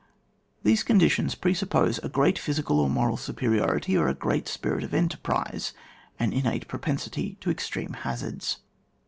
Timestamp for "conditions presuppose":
0.81-1.99